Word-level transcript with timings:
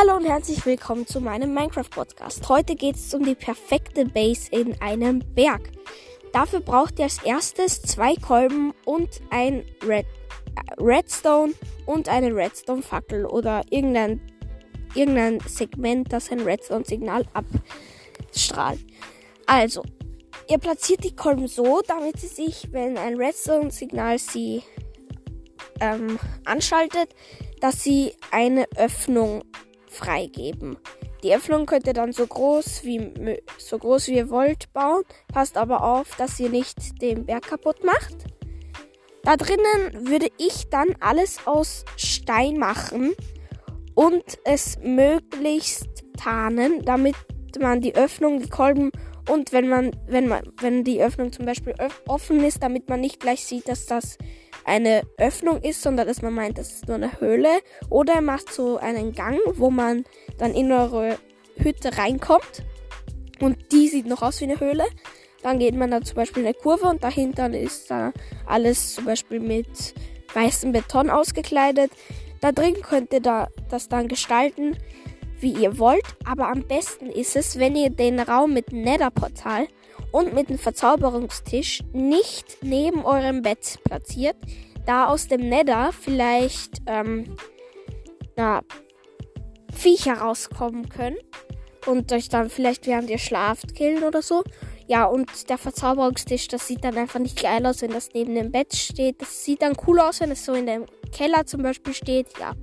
Hallo 0.00 0.14
und 0.14 0.26
herzlich 0.26 0.64
willkommen 0.64 1.08
zu 1.08 1.20
meinem 1.20 1.52
Minecraft-Podcast. 1.54 2.48
Heute 2.48 2.76
geht 2.76 2.94
es 2.94 3.12
um 3.14 3.24
die 3.24 3.34
perfekte 3.34 4.04
Base 4.04 4.48
in 4.52 4.80
einem 4.80 5.18
Berg. 5.34 5.72
Dafür 6.32 6.60
braucht 6.60 7.00
ihr 7.00 7.06
als 7.06 7.20
erstes 7.24 7.82
zwei 7.82 8.14
Kolben 8.14 8.72
und 8.84 9.08
ein 9.30 9.64
Red, 9.84 10.06
äh, 10.06 10.80
Redstone 10.80 11.52
und 11.84 12.08
eine 12.08 12.32
Redstone-Fackel 12.32 13.26
oder 13.26 13.62
irgendein, 13.70 14.20
irgendein 14.94 15.40
Segment, 15.40 16.12
das 16.12 16.30
ein 16.30 16.42
Redstone-Signal 16.42 17.24
abstrahlt. 17.32 18.78
Also, 19.46 19.82
ihr 20.48 20.58
platziert 20.58 21.02
die 21.02 21.16
Kolben 21.16 21.48
so, 21.48 21.82
damit 21.84 22.20
sie 22.20 22.28
sich, 22.28 22.68
wenn 22.70 22.96
ein 22.98 23.16
Redstone-Signal 23.16 24.20
sie 24.20 24.62
ähm, 25.80 26.20
anschaltet, 26.44 27.16
dass 27.60 27.82
sie 27.82 28.12
eine 28.30 28.68
Öffnung 28.76 29.42
freigeben. 29.98 30.78
Die 31.22 31.34
Öffnung 31.34 31.66
könnt 31.66 31.86
ihr 31.86 31.92
dann 31.92 32.12
so 32.12 32.26
groß 32.26 32.84
wie 32.84 33.40
so 33.58 33.78
groß 33.78 34.08
wie 34.08 34.16
ihr 34.16 34.30
wollt 34.30 34.72
bauen. 34.72 35.02
Passt 35.32 35.56
aber 35.56 35.82
auf, 35.82 36.14
dass 36.16 36.38
ihr 36.38 36.48
nicht 36.48 37.02
den 37.02 37.26
Berg 37.26 37.48
kaputt 37.48 37.84
macht. 37.84 38.14
Da 39.24 39.36
drinnen 39.36 40.08
würde 40.08 40.28
ich 40.38 40.70
dann 40.70 40.94
alles 41.00 41.46
aus 41.46 41.84
Stein 41.96 42.56
machen 42.56 43.12
und 43.94 44.24
es 44.44 44.78
möglichst 44.82 45.88
tarnen, 46.16 46.84
damit 46.84 47.16
man 47.58 47.80
die 47.80 47.96
Öffnung, 47.96 48.40
die 48.40 48.48
Kolben 48.48 48.90
und 49.28 49.52
wenn 49.52 49.68
man, 49.68 49.90
wenn 50.06 50.28
man, 50.28 50.42
wenn 50.60 50.84
die 50.84 51.02
Öffnung 51.02 51.32
zum 51.32 51.44
Beispiel 51.44 51.74
offen 52.06 52.42
ist, 52.42 52.62
damit 52.62 52.88
man 52.88 53.00
nicht 53.00 53.20
gleich 53.20 53.44
sieht, 53.44 53.68
dass 53.68 53.86
das 53.86 54.16
eine 54.68 55.02
Öffnung 55.16 55.62
ist, 55.62 55.82
sondern 55.82 56.06
dass 56.06 56.22
man 56.22 56.34
meint, 56.34 56.58
das 56.58 56.72
ist 56.72 56.86
nur 56.86 56.96
eine 56.96 57.20
Höhle. 57.20 57.60
Oder 57.88 58.14
er 58.14 58.20
macht 58.20 58.52
so 58.52 58.76
einen 58.76 59.14
Gang, 59.14 59.38
wo 59.54 59.70
man 59.70 60.04
dann 60.36 60.54
in 60.54 60.70
eure 60.70 61.18
Hütte 61.56 61.96
reinkommt. 61.96 62.62
Und 63.40 63.72
die 63.72 63.88
sieht 63.88 64.06
noch 64.06 64.22
aus 64.22 64.40
wie 64.40 64.44
eine 64.44 64.60
Höhle. 64.60 64.84
Dann 65.42 65.58
geht 65.58 65.74
man 65.74 65.90
da 65.90 66.02
zum 66.02 66.16
Beispiel 66.16 66.44
eine 66.44 66.54
Kurve 66.54 66.86
und 66.86 67.02
dahinter 67.02 67.52
ist 67.56 67.90
da 67.90 68.12
alles 68.46 68.94
zum 68.94 69.04
Beispiel 69.04 69.40
mit 69.40 69.94
weißem 70.34 70.72
Beton 70.72 71.10
ausgekleidet. 71.10 71.90
Da 72.40 72.52
drin 72.52 72.74
könnt 72.82 73.12
ihr 73.12 73.20
da 73.20 73.48
das 73.70 73.88
dann 73.88 74.08
gestalten, 74.08 74.76
wie 75.40 75.52
ihr 75.52 75.78
wollt. 75.78 76.04
Aber 76.24 76.48
am 76.48 76.66
besten 76.66 77.06
ist 77.06 77.36
es, 77.36 77.58
wenn 77.58 77.76
ihr 77.76 77.90
den 77.90 78.20
Raum 78.20 78.52
mit 78.52 78.72
Nether-Portal 78.72 79.68
und 80.12 80.34
mit 80.34 80.48
dem 80.48 80.58
Verzauberungstisch 80.58 81.82
nicht 81.92 82.58
neben 82.62 83.04
eurem 83.04 83.42
Bett 83.42 83.78
platziert, 83.84 84.36
da 84.86 85.06
aus 85.06 85.28
dem 85.28 85.48
Nether 85.48 85.90
vielleicht 85.92 86.82
ähm, 86.86 87.36
na, 88.36 88.62
Viecher 89.72 90.14
rauskommen 90.14 90.88
können 90.88 91.18
und 91.86 92.12
euch 92.12 92.28
dann 92.28 92.50
vielleicht 92.50 92.86
während 92.86 93.10
ihr 93.10 93.18
schlaft 93.18 93.74
killen 93.74 94.02
oder 94.04 94.22
so. 94.22 94.42
Ja, 94.86 95.04
und 95.04 95.50
der 95.50 95.58
Verzauberungstisch, 95.58 96.48
das 96.48 96.66
sieht 96.66 96.82
dann 96.82 96.96
einfach 96.96 97.20
nicht 97.20 97.42
geil 97.42 97.66
aus, 97.66 97.82
wenn 97.82 97.90
das 97.90 98.08
neben 98.14 98.34
dem 98.34 98.50
Bett 98.50 98.74
steht. 98.74 99.20
Das 99.20 99.44
sieht 99.44 99.60
dann 99.60 99.76
cool 99.86 100.00
aus, 100.00 100.20
wenn 100.20 100.30
es 100.30 100.46
so 100.46 100.54
in 100.54 100.64
dem 100.64 100.86
Keller 101.12 101.44
zum 101.44 101.62
Beispiel 101.62 101.92
steht. 101.92 102.28
Ja, 102.38 102.54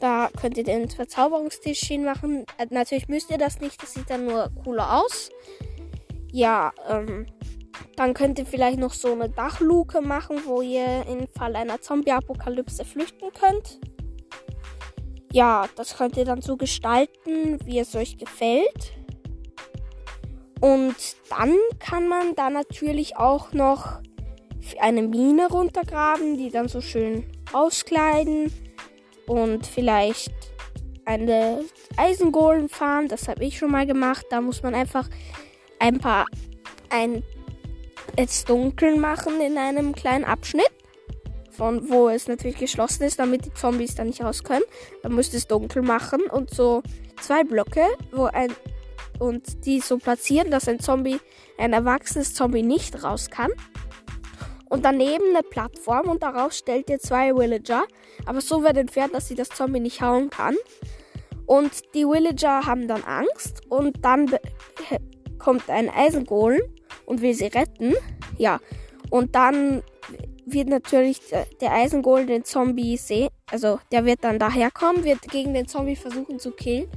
da 0.00 0.28
könnt 0.38 0.58
ihr 0.58 0.64
den 0.64 0.90
Verzauberungstisch 0.90 1.80
hinmachen. 1.80 2.44
Äh, 2.58 2.66
natürlich 2.70 3.08
müsst 3.08 3.30
ihr 3.30 3.38
das 3.38 3.60
nicht, 3.60 3.82
das 3.82 3.94
sieht 3.94 4.10
dann 4.10 4.26
nur 4.26 4.50
cooler 4.64 5.00
aus. 5.02 5.30
Ja, 6.32 6.72
ähm, 6.88 7.26
dann 7.96 8.14
könnt 8.14 8.38
ihr 8.38 8.46
vielleicht 8.46 8.78
noch 8.78 8.92
so 8.92 9.12
eine 9.12 9.28
Dachluke 9.28 10.00
machen, 10.00 10.42
wo 10.44 10.60
ihr 10.60 11.06
im 11.06 11.26
Fall 11.28 11.56
einer 11.56 11.80
Zombie-Apokalypse 11.80 12.84
flüchten 12.84 13.28
könnt. 13.32 13.80
Ja, 15.32 15.66
das 15.76 15.96
könnt 15.96 16.16
ihr 16.16 16.24
dann 16.24 16.42
so 16.42 16.56
gestalten, 16.56 17.58
wie 17.64 17.78
es 17.78 17.94
euch 17.94 18.16
gefällt. 18.16 18.92
Und 20.60 20.96
dann 21.28 21.54
kann 21.78 22.08
man 22.08 22.34
da 22.34 22.50
natürlich 22.50 23.16
auch 23.16 23.52
noch 23.52 24.00
eine 24.80 25.02
Mine 25.02 25.48
runtergraben, 25.48 26.36
die 26.36 26.50
dann 26.50 26.68
so 26.68 26.80
schön 26.80 27.24
auskleiden 27.52 28.52
und 29.26 29.66
vielleicht 29.66 30.32
eine 31.04 31.64
Eisengolem 31.96 32.68
fahren. 32.68 33.08
Das 33.08 33.28
habe 33.28 33.44
ich 33.44 33.58
schon 33.58 33.70
mal 33.70 33.86
gemacht. 33.86 34.26
Da 34.30 34.40
muss 34.40 34.62
man 34.62 34.74
einfach 34.74 35.08
ein 35.78 35.98
paar 35.98 36.26
ein 36.90 37.22
es 38.16 38.44
dunkel 38.44 38.96
machen 38.96 39.40
in 39.40 39.58
einem 39.58 39.94
kleinen 39.94 40.24
Abschnitt, 40.24 40.70
von 41.50 41.90
wo 41.90 42.08
es 42.08 42.28
natürlich 42.28 42.58
geschlossen 42.58 43.02
ist, 43.02 43.18
damit 43.18 43.44
die 43.44 43.52
Zombies 43.52 43.94
da 43.94 44.04
nicht 44.04 44.22
raus 44.22 44.42
können. 44.44 44.64
Dann 45.02 45.14
müsst 45.14 45.32
ihr 45.34 45.38
es 45.38 45.46
dunkel 45.46 45.82
machen 45.82 46.22
und 46.30 46.50
so 46.50 46.82
zwei 47.20 47.44
Blöcke, 47.44 47.84
wo 48.12 48.24
ein 48.24 48.52
und 49.18 49.64
die 49.64 49.80
so 49.80 49.96
platzieren, 49.96 50.50
dass 50.50 50.68
ein 50.68 50.78
Zombie, 50.78 51.18
ein 51.58 51.72
erwachsenes 51.72 52.34
Zombie 52.34 52.62
nicht 52.62 53.02
raus 53.02 53.30
kann. 53.30 53.50
Und 54.68 54.84
daneben 54.84 55.24
eine 55.34 55.42
Plattform 55.42 56.08
und 56.08 56.22
darauf 56.22 56.52
stellt 56.52 56.90
ihr 56.90 56.98
zwei 56.98 57.32
Villager, 57.34 57.84
aber 58.26 58.40
so 58.40 58.62
weit 58.62 58.76
entfernt, 58.76 59.14
dass 59.14 59.28
sie 59.28 59.36
das 59.36 59.48
Zombie 59.48 59.80
nicht 59.80 60.02
hauen 60.02 60.28
kann. 60.28 60.56
Und 61.46 61.70
die 61.94 62.04
Villager 62.04 62.66
haben 62.66 62.88
dann 62.88 63.04
Angst 63.04 63.62
und 63.68 64.04
dann 64.04 64.28
kommt 65.38 65.68
ein 65.70 65.90
Eisengolem 65.90 66.62
und 67.04 67.22
will 67.22 67.34
sie 67.34 67.46
retten. 67.46 67.94
Ja, 68.38 68.60
und 69.10 69.34
dann 69.34 69.82
wird 70.44 70.68
natürlich 70.68 71.20
der 71.60 71.72
Eisengolem 71.72 72.26
den 72.26 72.44
Zombie 72.44 72.96
sehen. 72.96 73.28
Also 73.50 73.80
der 73.90 74.04
wird 74.04 74.22
dann 74.22 74.38
daherkommen, 74.38 75.04
wird 75.04 75.22
gegen 75.22 75.54
den 75.54 75.66
Zombie 75.66 75.96
versuchen 75.96 76.38
zu 76.38 76.52
killen. 76.52 76.88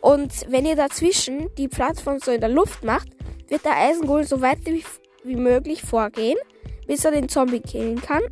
Und 0.00 0.32
wenn 0.48 0.66
ihr 0.66 0.76
dazwischen 0.76 1.48
die 1.56 1.68
Plattform 1.68 2.18
so 2.18 2.30
in 2.30 2.40
der 2.40 2.50
Luft 2.50 2.84
macht, 2.84 3.08
wird 3.48 3.64
der 3.64 3.76
Eisengolem 3.76 4.26
so 4.26 4.40
weit 4.40 4.58
wie, 4.64 4.84
wie 5.24 5.36
möglich 5.36 5.82
vorgehen, 5.82 6.38
bis 6.86 7.04
er 7.04 7.12
den 7.12 7.28
Zombie 7.28 7.60
killen 7.60 8.00
kann. 8.00 8.22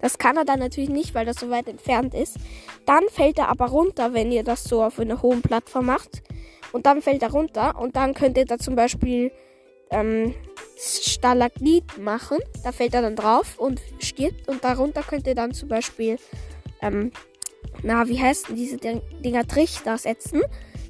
Das 0.00 0.18
kann 0.18 0.36
er 0.36 0.44
dann 0.44 0.60
natürlich 0.60 0.90
nicht, 0.90 1.14
weil 1.14 1.26
das 1.26 1.36
so 1.36 1.50
weit 1.50 1.68
entfernt 1.68 2.14
ist. 2.14 2.36
Dann 2.86 3.04
fällt 3.08 3.38
er 3.38 3.48
aber 3.48 3.66
runter, 3.66 4.14
wenn 4.14 4.30
ihr 4.30 4.44
das 4.44 4.64
so 4.64 4.82
auf 4.82 5.00
einer 5.00 5.22
hohen 5.22 5.42
Plattform 5.42 5.86
macht. 5.86 6.22
Und 6.72 6.86
dann 6.86 7.02
fällt 7.02 7.22
er 7.22 7.30
runter 7.30 7.78
und 7.78 7.96
dann 7.96 8.14
könnt 8.14 8.36
ihr 8.36 8.44
da 8.44 8.58
zum 8.58 8.76
Beispiel 8.76 9.32
ähm, 9.90 10.34
Stalagmit 10.76 11.98
machen. 11.98 12.38
Da 12.62 12.72
fällt 12.72 12.94
er 12.94 13.02
dann 13.02 13.16
drauf 13.16 13.58
und 13.58 13.80
stirbt. 13.98 14.48
Und 14.48 14.62
darunter 14.62 15.02
könnt 15.02 15.26
ihr 15.26 15.34
dann 15.34 15.52
zum 15.52 15.68
Beispiel, 15.68 16.18
ähm, 16.82 17.12
na, 17.82 18.08
wie 18.08 18.20
heißt 18.20 18.48
denn 18.48 18.56
diese 18.56 18.76
Dinger 18.76 19.46
Trichter 19.46 19.98
setzen. 19.98 20.42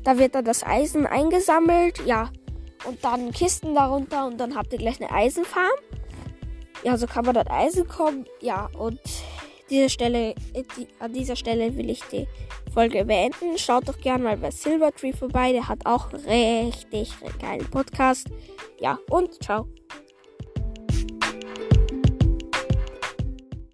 Da 0.05 0.19
wird 0.19 0.35
dann 0.35 0.45
das 0.45 0.65
Eisen 0.65 1.07
eingesammelt, 1.07 2.05
ja. 2.07 2.31
Und 2.85 3.03
dann 3.05 3.33
Kisten 3.33 3.75
darunter 3.75 4.27
und 4.27 4.39
dann 4.39 4.55
habt 4.55 4.73
ihr 4.73 4.79
gleich 4.79 5.01
eine 5.01 5.11
Eisenfarm. 5.11 5.67
Ja, 6.85 6.97
so 6.97 7.07
kann 7.07 7.25
man 7.25 7.35
dort 7.35 7.51
Eisen 7.51 7.89
kommen. 7.89 8.25
Ja, 8.41 8.71
und 8.79 9.01
diese 9.71 9.89
Stelle, 9.89 10.35
die, 10.55 10.89
an 10.99 11.13
dieser 11.13 11.37
Stelle 11.37 11.77
will 11.77 11.91
ich 11.91 12.03
die 12.13 12.27
Folge 12.73 13.05
beenden. 13.05 13.59
Schaut 13.59 13.89
doch 13.89 13.99
gerne 14.01 14.25
mal 14.25 14.37
bei 14.37 14.51
Silvertree 14.51 15.13
vorbei. 15.13 15.53
Der 15.53 15.69
hat 15.69 15.85
auch 15.85 16.13
richtig 16.13 17.15
geilen 17.41 17.69
Podcast. 17.71 18.29
Ja, 18.81 18.99
und 19.11 19.43
ciao. 19.43 19.67